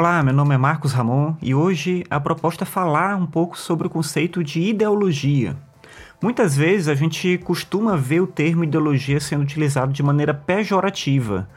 Olá, 0.00 0.22
meu 0.22 0.32
nome 0.32 0.54
é 0.54 0.56
Marcos 0.56 0.92
Ramon 0.92 1.34
e 1.42 1.52
hoje 1.52 2.04
a 2.08 2.20
proposta 2.20 2.62
é 2.62 2.64
falar 2.64 3.16
um 3.16 3.26
pouco 3.26 3.58
sobre 3.58 3.88
o 3.88 3.90
conceito 3.90 4.44
de 4.44 4.60
ideologia. 4.60 5.56
Muitas 6.22 6.56
vezes 6.56 6.86
a 6.86 6.94
gente 6.94 7.36
costuma 7.38 7.96
ver 7.96 8.20
o 8.20 8.26
termo 8.28 8.62
ideologia 8.62 9.18
sendo 9.18 9.42
utilizado 9.42 9.92
de 9.92 10.00
maneira 10.00 10.32
pejorativa, 10.32 11.48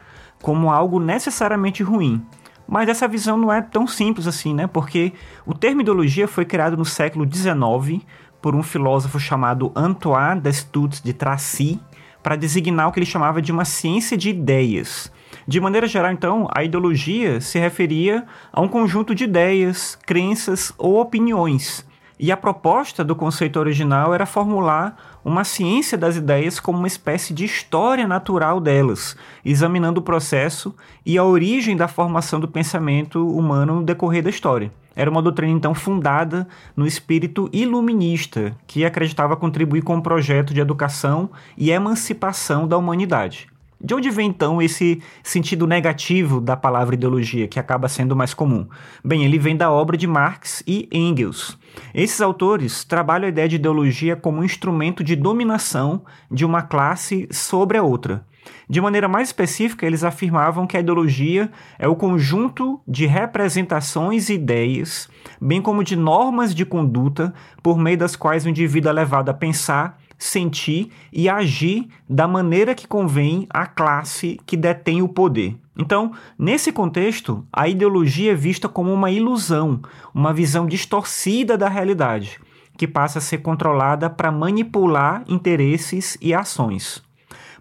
como 0.41 0.71
algo 0.71 0.99
necessariamente 0.99 1.84
ruim. 1.84 2.25
Mas 2.67 2.89
essa 2.89 3.07
visão 3.07 3.38
não 3.38 3.54
é 3.54 3.62
tão 3.62 3.85
simples 3.85 4.25
assim, 4.25 4.55
né? 4.55 4.66
Porque 4.66 5.13
o 5.45 5.53
termo 5.53 5.81
ideologia 5.81 6.27
foi 6.27 6.44
criado 6.44 6.76
no 6.76 6.84
século 6.84 7.30
XIX 7.31 8.03
por 8.41 8.55
um 8.55 8.63
filósofo 8.63 9.20
chamado 9.20 9.71
Antoine 9.76 10.41
Destutt 10.41 11.03
de 11.03 11.13
Tracy 11.13 11.80
para 12.23 12.35
designar 12.35 12.88
o 12.88 12.91
que 12.91 12.98
ele 12.98 13.05
chamava 13.05 13.39
de 13.39 13.52
uma 13.52 13.66
ciência 13.66 14.17
de 14.17 14.31
ideias. 14.31 15.12
De 15.52 15.60
maneira 15.60 15.86
geral, 15.86 16.14
então, 16.14 16.48
a 16.55 16.64
ideologia 16.64 17.41
se 17.41 17.60
referia 17.60 18.26
a 18.54 18.62
um 18.62 18.70
conjunto 18.70 19.14
de 19.14 19.26
ideias, 19.26 20.00
crenças 20.05 20.72
ou 20.77 21.02
opiniões. 21.02 21.86
E 22.18 22.32
a 22.32 22.38
proposta 22.38 23.04
do 23.04 23.18
conceito 23.18 23.60
original 23.60 24.14
era 24.14 24.26
formular 24.26 24.96
uma 25.26 25.44
ciência 25.44 25.98
das 25.98 26.16
ideias 26.16 26.58
como 26.58 26.77
uma 26.77 26.88
espécie 26.88 27.34
de 27.34 27.44
história 27.44 28.08
natural 28.08 28.62
delas, 28.62 29.18
examinando 29.44 30.00
o 30.00 30.04
processo 30.04 30.74
e 31.05 31.18
a 31.18 31.26
origem 31.26 31.76
da 31.76 31.90
formação 31.90 32.40
do 32.40 32.48
pensamento 32.48 33.27
humano 33.27 33.76
no 33.76 33.84
decorrer 33.84 34.24
da 34.24 34.30
história. 34.30 34.72
Era 34.96 35.12
uma 35.12 35.22
doutrina 35.22 35.52
então 35.52 35.76
fundada 35.76 36.48
no 36.77 36.88
espírito 36.88 37.49
iluminista, 37.52 38.55
que 38.66 38.86
acreditava 38.86 39.36
contribuir 39.36 39.82
com 39.82 39.96
um 39.96 40.02
projeto 40.02 40.54
de 40.54 40.62
educação 40.62 41.30
e 41.58 41.72
emancipação 41.72 42.65
da 42.65 42.77
humanidade. 42.77 43.51
De 43.84 43.96
onde 43.96 44.12
vem 44.12 44.27
então 44.27 44.62
esse 44.62 45.01
sentido 45.24 45.65
negativo 45.65 46.40
da 46.40 46.55
palavra 46.55 46.93
ideologia, 46.93 47.48
que 47.48 47.60
acaba 47.60 47.90
sendo 47.90 48.15
mais 48.15 48.32
comum? 48.32 48.68
Bem, 49.04 49.26
ele 49.26 49.40
vem 49.40 49.57
da 49.57 49.71
obra 49.71 49.98
de 49.98 50.05
Marx 50.05 50.62
e 50.68 50.87
Engels. 50.91 51.57
Esses 51.93 52.21
autores 52.21 52.84
trabalham 52.84 53.26
a 53.26 53.29
ideia 53.29 53.49
de 53.49 53.55
ideologia 53.55 54.15
como 54.15 54.40
um 54.40 54.43
instrumento 54.43 55.04
de 55.04 55.15
dominação 55.15 56.04
de 56.29 56.46
uma 56.46 56.62
classe 56.62 57.27
sobre 57.32 57.76
a 57.76 57.84
outra. 57.84 58.24
De 58.70 58.79
maneira 58.79 59.07
mais 59.07 59.29
específica, 59.29 59.85
eles 59.85 60.04
afirmavam 60.04 60.65
que 60.65 60.77
a 60.77 60.79
ideologia 60.79 61.52
é 61.77 61.87
o 61.87 61.96
conjunto 61.96 62.79
de 62.87 63.05
representações 63.05 64.29
e 64.29 64.34
ideias, 64.34 65.09
bem 65.40 65.62
como 65.62 65.84
de 65.84 65.96
normas 65.96 66.53
de 66.53 66.66
conduta 66.66 67.34
por 67.62 67.78
meio 67.78 67.97
das 67.97 68.16
quais 68.16 68.46
o 68.46 68.50
indivíduo 68.50 68.90
é 68.90 68.94
levado 68.94 69.29
a 69.29 69.34
pensar, 69.34 70.00
sentir 70.24 70.91
e 71.12 71.28
agir 71.28 71.88
da 72.08 72.28
maneira 72.28 72.75
que 72.75 72.88
convém 72.88 73.47
à 73.50 73.66
classe 73.66 74.40
que 74.46 74.56
detém 74.56 75.02
o 75.02 75.09
poder. 75.09 75.56
Então, 75.78 76.12
nesse 76.38 76.72
contexto, 76.72 77.46
a 77.52 77.68
ideologia 77.68 78.34
é 78.34 78.36
vista 78.36 78.69
como 78.69 78.94
uma 78.94 79.09
ilusão, 79.09 79.81
uma 80.14 80.31
visão 80.31 80.68
distorcida 80.68 81.58
da 81.58 81.68
realidade, 81.68 82.40
que 82.78 82.88
passa 82.88 83.18
a 83.18 83.22
ser 83.22 83.40
controlada 83.40 84.09
para 84.09 84.31
manipular 84.31 85.24
interesses 85.28 86.18
e 86.22 86.34
ações. 86.34 87.02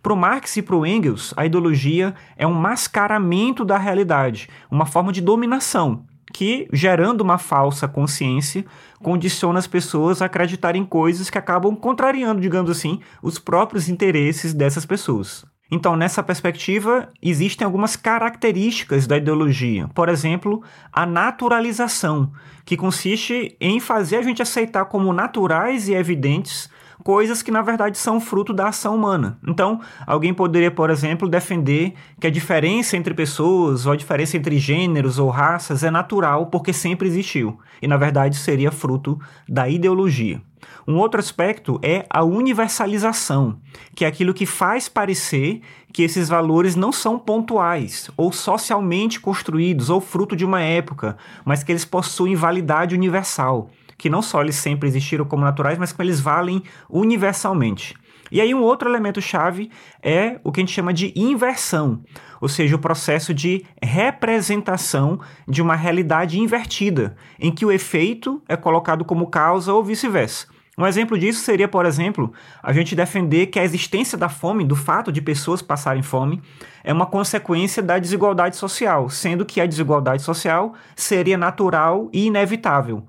Para 0.02 0.12
o 0.12 0.16
Marx 0.16 0.56
e 0.56 0.62
para 0.62 0.76
o 0.76 0.86
Engels, 0.86 1.32
a 1.36 1.46
ideologia 1.46 2.14
é 2.36 2.46
um 2.46 2.54
mascaramento 2.54 3.64
da 3.64 3.78
realidade, 3.78 4.48
uma 4.70 4.86
forma 4.86 5.12
de 5.12 5.20
dominação, 5.20 6.04
que, 6.32 6.68
gerando 6.72 7.20
uma 7.20 7.38
falsa 7.38 7.88
consciência, 7.88 8.64
condiciona 9.02 9.58
as 9.58 9.66
pessoas 9.66 10.20
a 10.20 10.26
acreditarem 10.26 10.82
em 10.82 10.86
coisas 10.86 11.30
que 11.30 11.38
acabam 11.38 11.74
contrariando, 11.74 12.40
digamos 12.40 12.70
assim, 12.70 13.00
os 13.22 13.38
próprios 13.38 13.88
interesses 13.88 14.54
dessas 14.54 14.86
pessoas. 14.86 15.44
Então, 15.72 15.94
nessa 15.94 16.22
perspectiva, 16.22 17.08
existem 17.22 17.64
algumas 17.64 17.94
características 17.94 19.06
da 19.06 19.16
ideologia. 19.16 19.88
Por 19.94 20.08
exemplo, 20.08 20.62
a 20.92 21.06
naturalização, 21.06 22.32
que 22.64 22.76
consiste 22.76 23.56
em 23.60 23.78
fazer 23.78 24.16
a 24.16 24.22
gente 24.22 24.42
aceitar 24.42 24.86
como 24.86 25.12
naturais 25.12 25.88
e 25.88 25.94
evidentes 25.94 26.68
coisas 27.02 27.42
que 27.42 27.50
na 27.50 27.62
verdade 27.62 27.98
são 27.98 28.20
fruto 28.20 28.52
da 28.52 28.68
ação 28.68 28.94
humana. 28.94 29.38
Então, 29.46 29.80
alguém 30.06 30.32
poderia, 30.32 30.70
por 30.70 30.90
exemplo, 30.90 31.28
defender 31.28 31.94
que 32.20 32.26
a 32.26 32.30
diferença 32.30 32.96
entre 32.96 33.14
pessoas, 33.14 33.86
ou 33.86 33.92
a 33.92 33.96
diferença 33.96 34.36
entre 34.36 34.58
gêneros 34.58 35.18
ou 35.18 35.30
raças 35.30 35.82
é 35.82 35.90
natural 35.90 36.46
porque 36.46 36.72
sempre 36.72 37.08
existiu, 37.08 37.58
e 37.80 37.88
na 37.88 37.96
verdade 37.96 38.36
seria 38.36 38.70
fruto 38.70 39.18
da 39.48 39.68
ideologia. 39.68 40.40
Um 40.86 40.96
outro 40.96 41.20
aspecto 41.20 41.78
é 41.82 42.04
a 42.10 42.22
universalização, 42.22 43.58
que 43.94 44.04
é 44.04 44.08
aquilo 44.08 44.34
que 44.34 44.46
faz 44.46 44.88
parecer 44.88 45.62
que 45.92 46.02
esses 46.02 46.28
valores 46.28 46.76
não 46.76 46.92
são 46.92 47.18
pontuais 47.18 48.10
ou 48.16 48.32
socialmente 48.32 49.20
construídos 49.20 49.90
ou 49.90 50.00
fruto 50.00 50.36
de 50.36 50.44
uma 50.44 50.60
época, 50.60 51.16
mas 51.44 51.62
que 51.62 51.72
eles 51.72 51.84
possuem 51.84 52.34
validade 52.34 52.94
universal 52.94 53.70
que 54.00 54.08
não 54.08 54.22
só 54.22 54.40
eles 54.40 54.56
sempre 54.56 54.88
existiram 54.88 55.26
como 55.26 55.44
naturais, 55.44 55.78
mas 55.78 55.92
que 55.92 56.00
eles 56.00 56.20
valem 56.20 56.62
universalmente. 56.88 57.94
E 58.32 58.40
aí 58.40 58.54
um 58.54 58.62
outro 58.62 58.88
elemento 58.88 59.20
chave 59.20 59.70
é 60.02 60.40
o 60.42 60.50
que 60.50 60.60
a 60.60 60.62
gente 60.62 60.72
chama 60.72 60.94
de 60.94 61.12
inversão, 61.14 62.02
ou 62.40 62.48
seja, 62.48 62.76
o 62.76 62.78
processo 62.78 63.34
de 63.34 63.66
representação 63.82 65.20
de 65.46 65.60
uma 65.60 65.76
realidade 65.76 66.40
invertida, 66.40 67.14
em 67.38 67.52
que 67.52 67.66
o 67.66 67.70
efeito 67.70 68.42
é 68.48 68.56
colocado 68.56 69.04
como 69.04 69.26
causa 69.26 69.74
ou 69.74 69.84
vice-versa. 69.84 70.46
Um 70.78 70.86
exemplo 70.86 71.18
disso 71.18 71.40
seria, 71.40 71.68
por 71.68 71.84
exemplo, 71.84 72.32
a 72.62 72.72
gente 72.72 72.96
defender 72.96 73.48
que 73.48 73.58
a 73.58 73.64
existência 73.64 74.16
da 74.16 74.30
fome, 74.30 74.64
do 74.64 74.74
fato 74.74 75.12
de 75.12 75.20
pessoas 75.20 75.60
passarem 75.60 76.02
fome, 76.02 76.40
é 76.82 76.90
uma 76.90 77.04
consequência 77.04 77.82
da 77.82 77.98
desigualdade 77.98 78.56
social, 78.56 79.10
sendo 79.10 79.44
que 79.44 79.60
a 79.60 79.66
desigualdade 79.66 80.22
social 80.22 80.72
seria 80.96 81.36
natural 81.36 82.08
e 82.14 82.26
inevitável. 82.26 83.06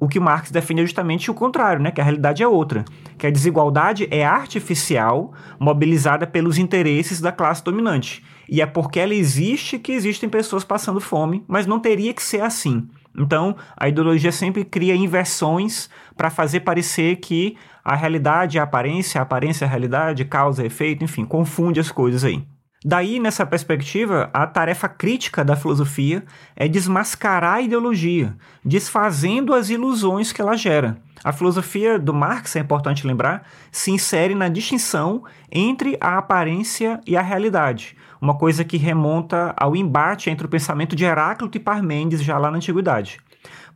O 0.00 0.06
que 0.06 0.20
Marx 0.20 0.50
defende 0.50 0.80
é 0.82 0.84
justamente 0.84 1.30
o 1.30 1.34
contrário, 1.34 1.82
né? 1.82 1.90
que 1.90 2.00
a 2.00 2.04
realidade 2.04 2.42
é 2.42 2.46
outra, 2.46 2.84
que 3.16 3.26
a 3.26 3.30
desigualdade 3.30 4.06
é 4.10 4.24
artificial, 4.24 5.32
mobilizada 5.58 6.26
pelos 6.26 6.56
interesses 6.56 7.20
da 7.20 7.32
classe 7.32 7.64
dominante. 7.64 8.24
E 8.48 8.62
é 8.62 8.66
porque 8.66 9.00
ela 9.00 9.14
existe 9.14 9.78
que 9.78 9.92
existem 9.92 10.28
pessoas 10.28 10.64
passando 10.64 11.00
fome, 11.00 11.44
mas 11.48 11.66
não 11.66 11.80
teria 11.80 12.14
que 12.14 12.22
ser 12.22 12.40
assim. 12.40 12.88
Então, 13.18 13.56
a 13.76 13.88
ideologia 13.88 14.30
sempre 14.30 14.64
cria 14.64 14.94
inversões 14.94 15.90
para 16.16 16.30
fazer 16.30 16.60
parecer 16.60 17.16
que 17.16 17.56
a 17.84 17.96
realidade 17.96 18.58
é 18.58 18.60
a 18.60 18.64
aparência, 18.64 19.20
a 19.20 19.22
aparência 19.22 19.64
é 19.64 19.66
a 19.66 19.70
realidade, 19.70 20.24
causa 20.24 20.64
efeito, 20.64 21.02
enfim, 21.02 21.24
confunde 21.24 21.80
as 21.80 21.90
coisas 21.90 22.22
aí. 22.22 22.46
Daí, 22.84 23.18
nessa 23.18 23.44
perspectiva, 23.44 24.30
a 24.32 24.46
tarefa 24.46 24.88
crítica 24.88 25.44
da 25.44 25.56
filosofia 25.56 26.24
é 26.54 26.68
desmascarar 26.68 27.54
a 27.54 27.60
ideologia, 27.60 28.36
desfazendo 28.64 29.52
as 29.52 29.68
ilusões 29.68 30.30
que 30.30 30.40
ela 30.40 30.56
gera. 30.56 30.96
A 31.24 31.32
filosofia 31.32 31.98
do 31.98 32.14
Marx, 32.14 32.54
é 32.54 32.60
importante 32.60 33.04
lembrar, 33.04 33.44
se 33.72 33.90
insere 33.90 34.32
na 34.32 34.48
distinção 34.48 35.24
entre 35.50 35.98
a 36.00 36.18
aparência 36.18 37.00
e 37.04 37.16
a 37.16 37.22
realidade, 37.22 37.96
uma 38.20 38.38
coisa 38.38 38.64
que 38.64 38.76
remonta 38.76 39.52
ao 39.56 39.74
embate 39.74 40.30
entre 40.30 40.46
o 40.46 40.50
pensamento 40.50 40.94
de 40.94 41.04
Heráclito 41.04 41.56
e 41.56 41.60
Parmênides 41.60 42.22
já 42.22 42.38
lá 42.38 42.48
na 42.48 42.58
antiguidade. 42.58 43.18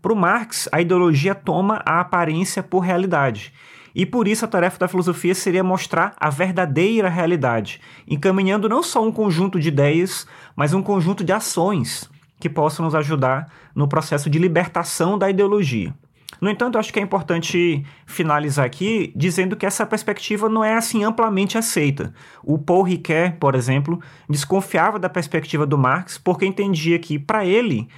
Para 0.00 0.12
o 0.12 0.16
Marx, 0.16 0.68
a 0.70 0.80
ideologia 0.80 1.34
toma 1.34 1.82
a 1.84 1.98
aparência 1.98 2.62
por 2.62 2.80
realidade 2.80 3.52
e 3.94 4.06
por 4.06 4.26
isso 4.26 4.44
a 4.44 4.48
tarefa 4.48 4.78
da 4.78 4.88
filosofia 4.88 5.34
seria 5.34 5.62
mostrar 5.62 6.14
a 6.18 6.30
verdadeira 6.30 7.08
realidade, 7.08 7.80
encaminhando 8.08 8.68
não 8.68 8.82
só 8.82 9.04
um 9.04 9.12
conjunto 9.12 9.60
de 9.60 9.68
ideias, 9.68 10.26
mas 10.56 10.72
um 10.72 10.82
conjunto 10.82 11.22
de 11.22 11.32
ações 11.32 12.10
que 12.40 12.48
possam 12.48 12.84
nos 12.84 12.94
ajudar 12.94 13.52
no 13.74 13.86
processo 13.86 14.28
de 14.28 14.38
libertação 14.38 15.16
da 15.16 15.30
ideologia. 15.30 15.94
No 16.40 16.50
entanto, 16.50 16.76
acho 16.76 16.92
que 16.92 16.98
é 16.98 17.02
importante 17.02 17.84
finalizar 18.04 18.64
aqui 18.64 19.12
dizendo 19.14 19.54
que 19.54 19.64
essa 19.64 19.86
perspectiva 19.86 20.48
não 20.48 20.64
é 20.64 20.74
assim 20.74 21.04
amplamente 21.04 21.56
aceita. 21.56 22.12
O 22.42 22.58
Paul 22.58 22.82
Ricoeur, 22.82 23.36
por 23.38 23.54
exemplo, 23.54 24.00
desconfiava 24.28 24.98
da 24.98 25.08
perspectiva 25.08 25.64
do 25.64 25.78
Marx 25.78 26.18
porque 26.18 26.44
entendia 26.44 26.98
que, 26.98 27.16
para 27.16 27.46
ele, 27.46 27.88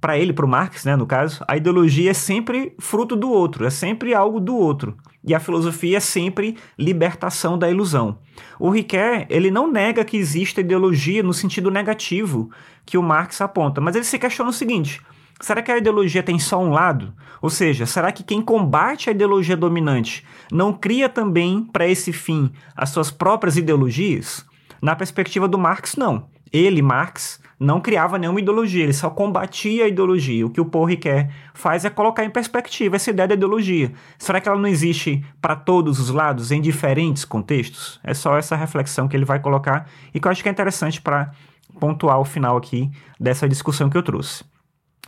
para 0.00 0.16
ele, 0.16 0.32
para 0.32 0.46
o 0.46 0.48
Marx, 0.48 0.86
né, 0.86 0.96
no 0.96 1.06
caso, 1.06 1.44
a 1.46 1.56
ideologia 1.56 2.10
é 2.10 2.14
sempre 2.14 2.74
fruto 2.78 3.14
do 3.14 3.30
outro, 3.30 3.66
é 3.66 3.70
sempre 3.70 4.14
algo 4.14 4.40
do 4.40 4.56
outro. 4.56 4.96
E 5.24 5.34
a 5.34 5.40
filosofia 5.40 5.98
é 5.98 6.00
sempre 6.00 6.56
libertação 6.76 7.56
da 7.56 7.70
ilusão. 7.70 8.18
O 8.58 8.70
Ricoeur, 8.70 9.26
ele 9.28 9.50
não 9.50 9.70
nega 9.70 10.04
que 10.04 10.16
exista 10.16 10.60
ideologia 10.60 11.22
no 11.22 11.32
sentido 11.32 11.70
negativo 11.70 12.50
que 12.84 12.98
o 12.98 13.02
Marx 13.02 13.40
aponta, 13.40 13.80
mas 13.80 13.94
ele 13.94 14.04
se 14.04 14.18
questiona 14.18 14.50
o 14.50 14.54
seguinte: 14.54 15.00
será 15.40 15.62
que 15.62 15.70
a 15.70 15.78
ideologia 15.78 16.22
tem 16.22 16.38
só 16.38 16.60
um 16.60 16.70
lado? 16.70 17.14
Ou 17.40 17.50
seja, 17.50 17.86
será 17.86 18.10
que 18.10 18.24
quem 18.24 18.42
combate 18.42 19.08
a 19.08 19.12
ideologia 19.12 19.56
dominante 19.56 20.24
não 20.50 20.72
cria 20.72 21.08
também 21.08 21.64
para 21.72 21.86
esse 21.86 22.12
fim 22.12 22.50
as 22.76 22.90
suas 22.90 23.10
próprias 23.10 23.56
ideologias? 23.56 24.44
Na 24.80 24.96
perspectiva 24.96 25.46
do 25.46 25.58
Marx, 25.58 25.94
não. 25.94 26.28
Ele, 26.52 26.82
Marx, 26.82 27.40
não 27.58 27.80
criava 27.80 28.18
nenhuma 28.18 28.40
ideologia, 28.40 28.82
ele 28.82 28.92
só 28.92 29.08
combatia 29.08 29.84
a 29.84 29.88
ideologia. 29.88 30.44
O 30.44 30.50
que 30.50 30.60
o 30.60 30.64
Paul 30.64 30.84
Ricoeur 30.84 31.28
faz 31.54 31.84
é 31.84 31.90
colocar 31.90 32.24
em 32.24 32.30
perspectiva 32.30 32.96
essa 32.96 33.10
ideia 33.10 33.28
da 33.28 33.34
ideologia. 33.34 33.92
Será 34.18 34.40
que 34.40 34.48
ela 34.48 34.58
não 34.58 34.68
existe 34.68 35.24
para 35.40 35.54
todos 35.54 36.00
os 36.00 36.10
lados, 36.10 36.50
em 36.50 36.60
diferentes 36.60 37.24
contextos? 37.24 38.00
É 38.02 38.14
só 38.14 38.36
essa 38.36 38.56
reflexão 38.56 39.06
que 39.06 39.16
ele 39.16 39.24
vai 39.24 39.38
colocar 39.38 39.88
e 40.12 40.18
que 40.18 40.26
eu 40.26 40.32
acho 40.32 40.42
que 40.42 40.48
é 40.48 40.52
interessante 40.52 41.00
para 41.00 41.30
pontuar 41.78 42.18
o 42.18 42.24
final 42.24 42.56
aqui 42.56 42.90
dessa 43.18 43.48
discussão 43.48 43.88
que 43.88 43.96
eu 43.96 44.02
trouxe. 44.02 44.44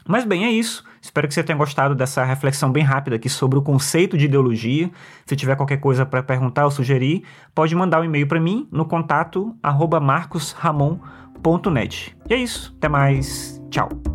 Mas 0.06 0.24
bem, 0.24 0.44
é 0.44 0.50
isso. 0.50 0.84
Espero 1.00 1.26
que 1.26 1.34
você 1.34 1.42
tenha 1.42 1.56
gostado 1.56 1.94
dessa 1.94 2.24
reflexão 2.24 2.70
bem 2.70 2.82
rápida 2.82 3.16
aqui 3.16 3.28
sobre 3.28 3.58
o 3.58 3.62
conceito 3.62 4.16
de 4.16 4.26
ideologia. 4.26 4.90
Se 5.26 5.34
tiver 5.34 5.56
qualquer 5.56 5.78
coisa 5.78 6.06
para 6.06 6.22
perguntar 6.22 6.64
ou 6.64 6.70
sugerir, 6.70 7.24
pode 7.54 7.74
mandar 7.74 8.00
um 8.00 8.04
e-mail 8.04 8.26
para 8.26 8.40
mim 8.40 8.68
no 8.70 8.84
contato 8.84 9.56
marcosramon.net. 9.62 11.23
E 12.28 12.34
é 12.34 12.36
isso. 12.38 12.74
Até 12.78 12.88
mais. 12.88 13.60
Tchau. 13.70 14.13